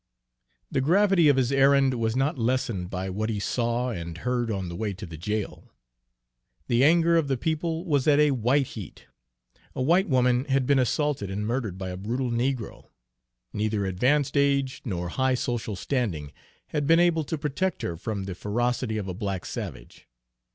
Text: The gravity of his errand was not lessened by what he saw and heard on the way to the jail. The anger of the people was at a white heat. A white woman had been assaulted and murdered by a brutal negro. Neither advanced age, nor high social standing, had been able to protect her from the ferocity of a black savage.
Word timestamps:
The 0.71 0.81
gravity 0.81 1.27
of 1.29 1.37
his 1.37 1.51
errand 1.51 1.93
was 1.93 2.15
not 2.15 2.35
lessened 2.35 2.89
by 2.89 3.07
what 3.11 3.29
he 3.29 3.39
saw 3.39 3.91
and 3.91 4.17
heard 4.17 4.49
on 4.49 4.67
the 4.67 4.75
way 4.75 4.95
to 4.95 5.05
the 5.05 5.15
jail. 5.15 5.75
The 6.67 6.83
anger 6.83 7.17
of 7.17 7.27
the 7.27 7.37
people 7.37 7.85
was 7.85 8.07
at 8.07 8.19
a 8.19 8.31
white 8.31 8.65
heat. 8.69 9.05
A 9.75 9.81
white 9.83 10.09
woman 10.09 10.45
had 10.45 10.65
been 10.65 10.79
assaulted 10.79 11.29
and 11.29 11.45
murdered 11.45 11.77
by 11.77 11.89
a 11.89 11.97
brutal 11.97 12.31
negro. 12.31 12.87
Neither 13.53 13.85
advanced 13.85 14.35
age, 14.35 14.81
nor 14.85 15.09
high 15.09 15.35
social 15.35 15.75
standing, 15.75 16.31
had 16.69 16.87
been 16.87 16.99
able 16.99 17.23
to 17.25 17.37
protect 17.37 17.83
her 17.83 17.95
from 17.95 18.23
the 18.23 18.33
ferocity 18.33 18.97
of 18.97 19.07
a 19.07 19.13
black 19.13 19.45
savage. 19.45 20.07